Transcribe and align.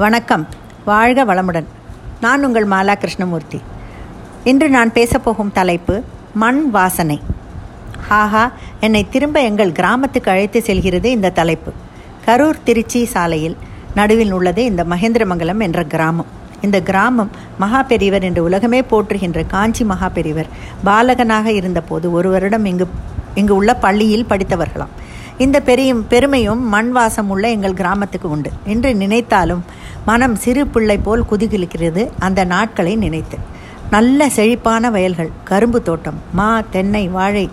வணக்கம். 0.00 0.48
வாழ்க 0.84 1.24
வளமுடன். 1.24 1.64
நான் 2.20 2.44
உங்கள் 2.44 2.68
மாலா 2.68 2.94
கிருஷ்ணமூர்த்தி. 2.94 3.60
இன்று 4.44 4.68
நான் 4.68 4.90
பேசப்போகும் 4.90 5.52
தலைப்பு 5.52 6.02
மண் 6.34 6.70
வாசனை. 6.70 7.20
ஹாஹா 8.10 8.52
என்னை 8.80 9.08
திரும்ப 9.08 9.40
எங்கள் 9.40 9.72
கிராமத்துக்கு 9.72 10.30
அழைத்து 10.30 10.62
செல்கிறது 10.62 11.10
இந்த 11.10 11.30
தலைப்பு. 11.30 11.72
கரூர் 12.26 12.62
திருச்சி 12.64 13.04
சாலையில் 13.04 13.56
நடுவில் 13.94 14.32
உள்ளது 14.32 14.64
இந்த 14.64 14.84
மகேந்திரமங்கலம் 14.84 15.60
என்ற 15.60 15.84
கிராமம். 15.84 16.26
இந்த 16.60 16.80
கிராமம் 16.80 17.30
மகா 17.58 17.82
பெரியவர் 17.82 18.22
என்று 18.22 18.42
உலகமே 18.42 18.80
போற்றுகின்ற 18.80 19.46
காஞ்சி 19.46 19.84
மகா 19.84 20.08
பெரியவர் 20.08 20.46
பாலகனாக 20.84 21.52
இருந்தபோது 21.52 22.12
ஒரு 22.12 22.30
வருடம் 22.30 22.64
இங்கு 22.64 22.88
இங்கு 23.34 23.54
உள்ள 23.54 23.74
பள்ளியில் 23.74 24.26
படித்தவர்களாம். 24.28 24.94
இந்த 25.44 25.58
பெரியும் 25.68 26.00
பெருமையும் 26.12 26.62
மண் 26.72 26.90
வாசம் 26.96 27.28
உள்ள 27.34 27.44
எங்கள் 27.56 27.76
கிராமத்துக்கு 27.80 28.28
உண்டு. 28.34 28.50
என்று 28.72 28.90
நினைத்தாலும் 29.02 29.62
மனம் 30.08 30.34
சிறு 30.44 30.62
பிள்ளை 30.74 30.96
போல் 31.06 31.28
குதிகிழிக்கிறது 31.30 32.02
அந்த 32.26 32.40
நாட்களை 32.52 32.94
நினைத்து. 33.04 33.36
நல்ல 33.94 34.28
செழிப்பான 34.36 34.90
வயல்கள் 34.96 35.30
கரும்பு 35.50 35.80
தோட்டம் 35.88 36.18
மா 36.38 36.48
தென்னை 36.74 37.04
வாழை 37.16 37.46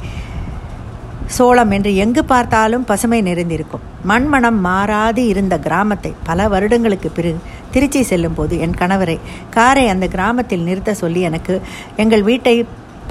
சோளம் 1.38 1.72
என்று 1.78 1.92
எங்கு 2.04 2.22
பார்த்தாலும் 2.32 2.88
பசுமை 2.90 3.20
நிறைந்திருக்கும். 3.30 3.86
மண்மணம் 4.10 4.60
மாறாது 4.68 5.24
இருந்த 5.32 5.56
கிராமத்தை 5.66 6.12
பல 6.28 6.48
வருடங்களுக்கு 6.54 7.10
பிறகு 7.18 7.40
திருச்சி 7.74 8.02
செல்லும் 8.12 8.38
போது 8.38 8.56
என் 8.66 8.80
கணவரை 8.82 9.18
காரை 9.56 9.86
அந்த 9.94 10.08
கிராமத்தில் 10.16 10.68
நிறுத்த 10.68 11.00
சொல்லி 11.04 11.22
எனக்கு 11.30 11.56
எங்கள் 12.04 12.28
வீட்டை 12.30 12.56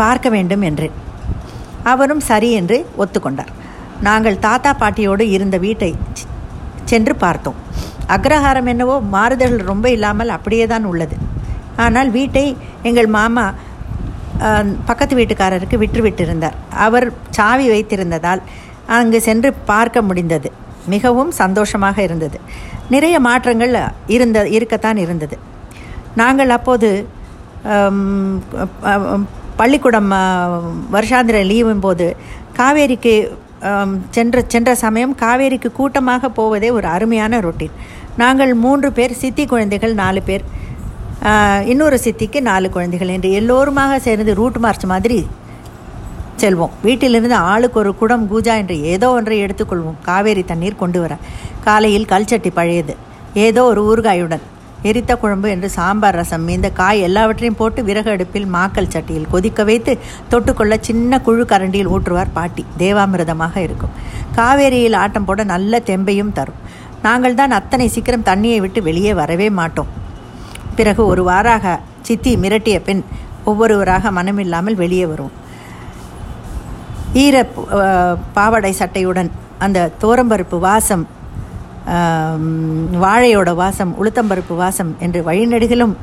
பார்க்க 0.02 0.28
வேண்டும் 0.36 0.64
என்றேன் 0.70 0.96
அவரும் 1.92 2.22
சரி 2.30 2.50
என்று 2.60 2.76
ஒத்துக்கொண்டார். 3.02 3.52
நாங்கள் 4.08 4.42
தாத்தா 4.46 4.70
பாட்டியோடு 4.82 5.24
இருந்த 5.36 5.56
வீட்டை 5.66 5.90
சென்று 6.90 7.14
பார்த்தோம். 7.24 7.58
அக்ரஹாரம் 8.14 8.68
என்னவோ 8.72 8.96
மாறுதல்கள் 9.14 9.70
ரொம்ப 9.70 9.86
இல்லாமல் 9.96 10.34
அப்படியே 10.36 10.66
தான் 10.72 10.84
உள்ளது. 10.90 11.16
ஆனால் 11.84 12.10
வீட்டை 12.18 12.44
எங்கள் 12.88 13.08
மாமா 13.16 13.46
பக்கத்து 14.88 15.14
வீட்டுக்காரருக்கு 15.18 15.76
விற்று 15.82 16.00
விட்டிருந்தார் 16.06 16.56
அவர் 16.86 17.06
சாவி 17.36 17.66
வைத்திருந்ததால் 17.72 18.42
அங்கு 18.96 19.18
சென்று 19.28 19.50
பார்க்க 19.70 20.02
முடிந்தது. 20.08 20.48
மிகவும் 20.94 21.30
சந்தோஷமாக 21.40 21.96
இருந்தது. 22.06 22.38
நிறைய 22.94 23.16
மாற்றங்கள் 23.28 23.74
இருந்த 24.16 24.44
இருக்கத்தான் 24.56 24.98
இருந்தது. 25.04 25.36
நாங்கள் 26.20 26.52
அப்போது 26.58 26.90
பள்ளிக்கூடம் 29.60 30.10
வருஷாந்திர 30.96 31.36
லீவும் 31.50 31.82
போது 31.86 32.06
காவேரிக்கு 32.58 33.14
சென்ற 34.16 34.42
சென்ற 34.52 34.70
சமயம் 34.84 35.14
காவேரிக்கு 35.22 35.68
கூட்டமாக 35.78 36.30
போவதே 36.38 36.70
ஒரு 36.78 36.86
அருமையான 36.86 37.40
ரொட்டீன் 37.46 37.76
நாங்கள் 38.22 38.52
மூன்று 38.64 38.88
பேர் 38.92 39.14
சித்தி 39.22 39.44
குழந்தைகள் 39.52 39.94
நாலு 40.02 40.20
பேர். 40.28 40.44
இன்னொரு 41.72 41.96
சித்திக்கு 42.04 42.40
நாலு 42.50 42.68
குழந்தைகள் 42.70 43.12
என்று 43.14 43.28
எல்லோருமாக 43.40 43.98
சேர்ந்து 44.06 44.32
ரூட் 44.40 44.58
மார்ச் 44.64 44.86
மாதிரி 44.92 45.18
செல்வோம். 46.42 46.74
வீட்டிலிருந்து 46.86 47.36
ஆளுக்கு 47.52 47.78
ஒரு 47.82 47.92
குடம் 48.00 48.26
கூஜா 48.32 48.54
என்று 48.62 48.76
ஏதோ 48.94 49.08
ஒன்றை 49.18 49.38
எடுத்துக்கொள்வோம். 49.44 50.00
காவேரி 50.08 50.42
தண்ணீர் 50.50 50.82
கொண்டு 50.82 51.00
வர. 51.04 51.14
காலையில் 51.66 52.10
கல்ச்சட்டி 52.12 52.50
பழையது. 52.58 52.94
ஏதோ 53.46 53.62
ஒரு 53.70 53.82
ஊறுகாயுடன். 53.90 54.44
எரித்த 54.90 55.12
குழம்பு 55.22 55.48
என்று 55.54 55.68
சாம்பார் 55.76 56.18
ரசம் 56.20 56.48
இந்த 56.54 56.68
காய் 56.80 57.04
எல்லாவற்றையும் 57.08 57.58
போட்டு 57.60 57.80
விறகு 57.88 58.10
அடுப்பில் 58.14 58.48
மாக்கல் 58.56 58.90
சட்டியில் 58.94 59.30
கொதிக்க 59.34 59.64
வைத்து 59.70 59.92
தொட்டுக்கொள்ள 60.32 60.74
சின்ன 60.88 61.20
குழு 61.26 61.44
கரண்டியில் 61.52 61.90
ஊற்றுவார் 61.94 62.34
பாட்டி. 62.38 62.64
தேவாமிரதமாக 62.82 63.56
இருக்கும். 63.66 63.94
காவேரியில் 64.38 64.98
ஆட்டம் 65.02 65.28
போட 65.28 65.44
நல்ல 65.54 65.80
தெம்பையும் 65.90 66.34
தரும். 66.38 66.60
நாங்கள் 67.06 67.38
தான் 67.40 67.56
அத்தனை 67.58 67.86
சீக்கிரம் 67.94 68.28
தண்ணியை 68.30 68.58
விட்டு 68.64 68.82
வெளியே 68.88 69.14
வரவே 69.22 69.48
மாட்டோம். 69.60 69.90
பிறகு 70.78 71.02
ஒரு 71.12 71.24
வாராக 71.30 71.74
சித்தி 72.08 72.32
மிரட்டிய 72.44 72.78
பின் 72.86 73.02
ஒவ்வொருவராக 73.50 74.10
மனமில்லாமல் 74.18 74.80
வெளியே 74.82 75.06
வருவோம். 75.10 75.36
ஈர 77.24 77.36
பாவடை 78.38 78.72
சட்டையுடன் 78.78 79.30
அந்த 79.64 79.88
தோரம்பருப்பு 80.02 80.56
வாசம் 80.64 81.04
வாழையோட 83.04 83.50
வாசம் 83.62 83.92
உளுத்தம்பருப்பு 84.00 84.54
வாசம் 84.62 84.92
என்று 85.04 85.20
வழிநெடுகிலும் 85.28 85.94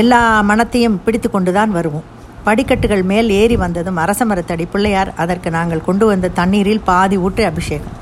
எல்லா 0.00 0.20
மனத்தையும் 0.50 1.00
பிடித்து 1.04 1.28
கொண்டு 1.30 1.52
தான் 1.58 1.74
வருவோம். 1.78 2.06
படிக்கட்டுகள் 2.46 3.02
மேல் 3.10 3.28
ஏறி 3.40 3.56
வந்ததும் 3.62 4.00
அரச 4.04 4.20
மரத்தடி 4.30 4.64
பிள்ளையார் 4.72 5.10
அதற்கு 5.22 5.48
நாங்கள் 5.56 5.86
கொண்டு 5.88 6.06
வந்த 6.10 6.32
தண்ணீரில் 6.38 6.86
பாதி 6.88 7.16
ஊற்றி 7.26 7.44
அபிஷேகம். 7.50 7.96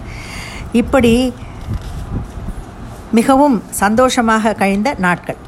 இப்படி 0.80 1.12
மிகவும் 3.18 3.56
சந்தோஷமாக 3.82 4.54
கழிந்த 4.62 4.88
நாட்கள். 5.06 5.40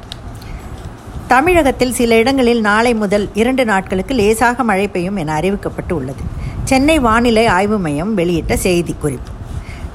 தமிழகத்தில் 1.33 1.97
சில 1.97 2.15
இடங்களில் 2.21 2.61
நாளை 2.69 2.93
முதல் 3.01 3.25
இரண்டு 3.41 3.63
நாட்களுக்கு 3.71 4.13
லேசாக 4.19 4.63
மழை 4.69 4.87
பெய்யும் 4.93 5.19
என 5.23 5.33
அறிவிக்கப்பட்டு 5.39 5.93
உள்ளது 5.99 6.23
சென்னை 6.69 6.95
வானிலை 7.07 7.45
ஆய்வு 7.57 7.77
மையம் 7.85 8.13
வெளியிட்ட 8.19 8.53
செய்தி 8.67 8.95
குறிப்பு 9.03 9.31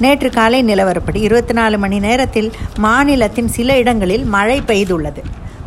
நேற்று 0.01 0.31
காலை 0.31 0.65
நிலவரப்படி 0.65 1.17
இருபத்தி 1.17 1.53
நாலு 1.53 1.79
மணி 1.79 1.99
நேரத்தில் 1.99 2.53
மாநிலத்தின் 2.79 3.49
சில 3.49 3.77
இடங்களில் 3.77 4.25
மழை 4.25 4.61
பெய்துள்ளது. 4.61 5.23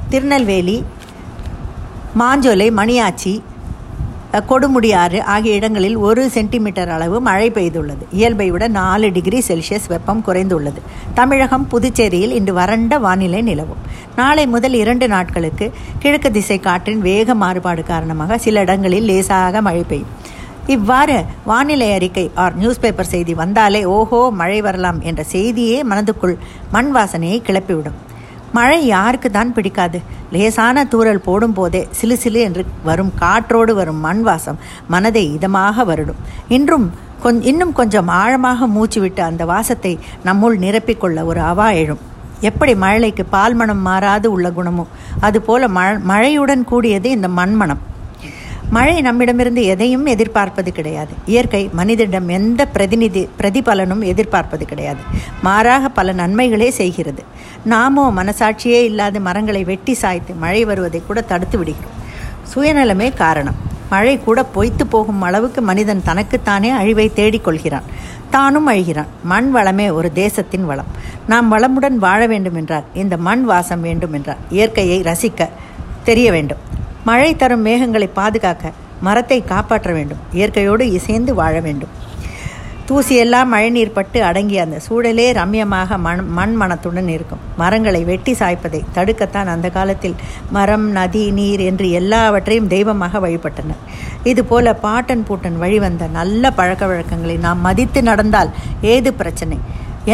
திருநெல்வேலி 0.09 0.83
மாஞ்சோலை 2.19 2.67
மணியாச்சி 2.79 3.41
கொடுமுடியாறு 4.49 5.21
ஆகிய 5.21 5.53
இடங்களில் 5.53 5.95
ஒரு 5.95 6.29
சென்டிமீட்டர் 6.29 6.89
அளவு 6.89 7.21
மழை 7.21 7.51
பெய்துள்ளது. 7.51 8.03
இயல்பை 8.11 8.51
விட 8.51 8.67
நாலு 8.67 9.11
டிகிரி 9.11 9.39
செல்சியஸ் 9.47 9.87
வெப்பம் 9.87 10.23
குறைந்துள்ளது. 10.27 10.81
தமிழகம் 11.13 11.67
புதுச்சேரியில் 11.71 12.35
இன்று 12.39 12.53
வறண்ட 12.53 12.99
வானிலை 12.99 13.41
நிலவும். 13.41 13.83
நாளை 14.15 14.47
முதல் 14.47 14.73
இரண்டு 14.73 15.07
நாட்களுக்கு 15.07 15.73
கிழக்கு 15.99 16.31
திசை 16.31 16.59
காற்றின் 16.59 17.01
வேக 17.01 17.35
மாறுபாடு 17.35 17.83
காரணமாக 17.83 18.37
சில 18.37 18.59
இடங்களில் 18.59 19.03
லேசாக 19.03 19.61
மழை 19.61 19.83
பெய்யும். 19.83 20.35
இவ்வாறு 20.75 21.17
வானிலை 21.49 21.87
அறிக்கை 21.97 22.23
ஆர் 22.43 22.55
நியூஸ் 22.61 22.81
பேப்பர் 22.83 23.09
செய்தி 23.11 23.33
வந்தாலே 23.41 23.81
ஓஹோ 23.97 24.19
மழை 24.39 24.57
வரலாம் 24.65 24.99
என்ற 25.09 25.21
செய்தியே 25.33 25.77
மனதுக்குள் 25.91 26.33
மண் 26.73 26.91
வாசனையை 26.95 27.37
கிளப்பிவிடும். 27.47 27.97
மழை 28.57 28.79
யாருக்கு 28.85 29.29
தான் 29.37 29.53
பிடிக்காது. 29.55 29.99
லேசான 30.33 30.83
தூரல் 30.93 31.23
போடும் 31.27 31.55
போதே 31.59 31.81
சிலு 31.99 32.15
சிலு 32.23 32.39
என்று 32.47 32.63
வரும் 32.89 33.13
காற்றோடு 33.21 33.73
வரும் 33.79 34.03
மண் 34.07 34.23
வாசம் 34.27 34.61
மனதை 34.93 35.25
இதமாக 35.37 35.85
வருடும். 35.91 36.21
இன்றும் 36.57 36.87
கொஞ் 37.23 37.41
இன்னும் 37.51 37.73
கொஞ்சம் 37.79 38.09
ஆழமாக 38.21 38.67
மூச்சு 38.75 38.99
விட்டு 39.03 39.21
அந்த 39.29 39.45
வாசத்தை 39.55 39.93
நம்முள் 40.27 40.55
நிரப்பிக்கொள்ள 40.65 41.23
ஒரு 41.31 41.41
அவா 41.51 41.67
எழும். 41.81 42.01
எப்படி 42.49 42.73
மழைக்கு 42.83 43.23
பால் 43.35 43.55
மனம் 43.59 43.85
மாறாது 43.89 44.27
உள்ள 44.35 44.47
குணமோ 44.57 44.83
அதுபோல 45.27 45.67
மழ 45.77 45.93
மழையுடன் 46.11 46.63
கூடியது 46.71 47.07
இந்த 47.17 47.29
மண்மணம். 47.39 47.83
மழை 48.69 49.01
நம்மிடமிருந்து 49.01 49.63
எதையும் 49.63 50.05
எதிர்பார்ப்பது 50.05 50.71
கிடையாது. 50.71 51.09
இயற்கை 51.25 51.69
மனிதனிடம் 51.73 52.27
எந்த 52.27 52.65
பிரதிநிதி 52.65 53.29
பிரதிபலனும் 53.41 54.03
எதிர்பார்ப்பது 54.03 54.65
கிடையாது. 54.65 54.99
மாறாக 55.41 55.89
பல 55.89 56.11
நன்மைகளே 56.11 56.69
செய்கிறது. 56.69 57.23
நாமோ 57.63 58.23
மனசாட்சியே 58.23 58.83
இல்லாத 58.83 59.19
மரங்களை 59.19 59.63
வெட்டி 59.63 59.93
சாய்த்து 59.93 60.33
மழை 60.33 60.65
வருவதை 60.65 61.01
கூட 61.07 61.21
தடுத்து 61.21 61.57
விடுகிறோம். 61.57 61.95
சுயநலமே 62.55 63.13
காரணம். 63.13 63.55
மழை 63.89 64.19
கூட 64.19 64.43
பொய்த்து 64.43 64.87
போகும் 64.87 65.21
அளவுக்கு 65.21 65.61
மனிதன் 65.61 66.03
தனக்குத்தானே 66.03 66.69
அழிவை 66.69 67.11
தேடிக்கொள்கிறான். 67.15 67.87
தானும் 68.29 68.69
அழிகிறான். 68.69 69.11
மண் 69.23 69.51
வளமே 69.55 69.93
ஒரு 69.93 70.13
தேசத்தின் 70.13 70.65
வளம். 70.65 70.85
நாம் 71.27 71.51
வளமுடன் 71.51 71.95
வாழ 71.95 72.27
வேண்டும் 72.27 72.55
என்றார் 72.55 72.83
இந்த 72.93 73.17
மண் 73.17 73.43
வாசம் 73.43 73.81
வேண்டும் 73.81 74.13
என்றார் 74.13 74.37
இயற்கையை 74.49 75.01
ரசிக்க 75.01 75.49
தெரிய 76.03 76.31
வேண்டும். 76.31 76.66
மழை 77.09 77.31
தரும் 77.35 77.65
மேகங்களை 77.67 78.09
பாதுகாக்க 78.19 78.73
மரத்தை 79.05 79.39
காப்பாற்ற 79.53 79.89
வேண்டும். 79.97 80.21
இயற்கையோடு 80.37 80.83
இசைந்து 80.97 81.31
வாழ 81.39 81.55
வேண்டும். 81.65 81.93
தூசியெல்லாம் 82.89 83.49
மழைநீர் 83.53 83.93
பட்டு 83.95 84.19
அடங்கிய 84.27 84.59
அந்த 84.65 84.77
சூழலே 84.85 85.25
ரம்யமாக 85.37 85.97
மண் 86.05 86.21
மண் 86.37 86.53
மனத்துடன் 86.61 87.09
இருக்கும். 87.15 87.41
மரங்களை 87.61 88.01
வெட்டி 88.09 88.33
சாய்ப்பதை 88.41 88.79
தடுக்கத்தான் 88.97 89.51
அந்த 89.53 89.69
காலத்தில் 89.77 90.15
மரம் 90.55 90.87
நதி 90.97 91.23
நீர் 91.39 91.63
என்று 91.69 91.87
எல்லாவற்றையும் 91.99 92.71
தெய்வமாக 92.75 93.19
வழிபட்டனர் 93.25 93.81
இதுபோல 94.31 94.73
பாட்டன் 94.85 95.25
பூட்டன் 95.27 95.59
வழிவந்த 95.63 96.07
நல்ல 96.19 96.51
பழக்க 96.59 96.85
வழக்கங்களை 96.91 97.35
நாம் 97.47 97.65
மதித்து 97.67 98.01
நடந்தால் 98.09 98.53
ஏது 98.93 99.11
பிரச்சனை? 99.21 99.57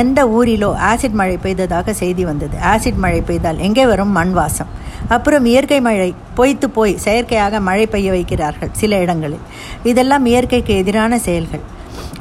எந்த 0.01 0.19
ஊரிலோ 0.38 0.69
ஆசிட் 0.90 1.18
மழை 1.19 1.36
பெய்ததாக 1.45 1.94
செய்தி 2.01 2.24
வந்தது. 2.30 2.56
ஆசிட் 2.72 3.01
மழை 3.04 3.19
பெய்தால் 3.30 3.60
எங்கே 3.68 3.86
வரும் 3.92 4.13
மண் 4.18 4.34
வாசம் 4.38 4.72
அப்புறம் 5.16 5.45
இயற்கை 5.51 5.80
மழை 5.88 6.10
பொய்த்து 6.38 6.68
போய் 6.78 6.94
செயற்கையாக 7.06 7.60
மழை 7.68 7.86
பெய்ய 7.94 8.12
வைக்கிறார்கள் 8.16 8.72
சில 8.81 9.00
இடங்களில். 9.04 9.44
இதெல்லாம் 9.92 10.25
இயற்கைக்கு 10.31 10.75
எதிரான 10.81 11.19
செயல்கள். 11.28 11.63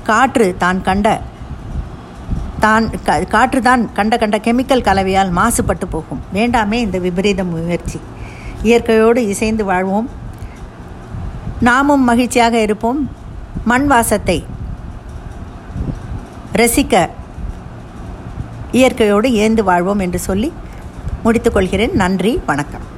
காற்று 0.09 0.47
தான் 0.65 0.81
கண்ட 0.89 1.07
தான் 2.65 2.85
காற்று 3.35 3.61
தான் 3.69 3.83
கண்ட 3.99 4.17
கண்ட 4.23 4.37
கெமிக்கல் 4.47 4.87
கலவையால் 4.89 5.31
மாசுபட்டு 5.39 5.87
போகும். 5.95 6.21
வேண்டாமே 6.37 6.79
இந்த 6.87 6.99
விபரீத 7.07 7.45
முயற்சி. 7.53 7.99
இயற்கையோடு 8.69 9.21
இசைந்து 9.33 9.65
வாழ்வோம். 9.71 10.09
நாமும் 11.69 12.07
மகிழ்ச்சியாக 12.11 12.55
இருப்போம். 12.67 13.01
மண் 13.71 13.89
வாசத்தை 13.95 14.39
ரசிக்க 16.61 16.95
இயற்கையோடு 18.73 19.29
ஏந்து 19.29 19.63
வாழ்வோம் 19.63 19.99
என்று 19.99 20.19
சொல்லி 20.19 20.53
முடித்துக்கொள்கிறேன். 21.25 21.93
நன்றி 21.93 22.41
வணக்கம். 22.47 22.92